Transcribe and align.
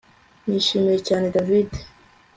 Nishimiye 0.47 0.99
cyane 1.07 1.25
David 1.35 1.69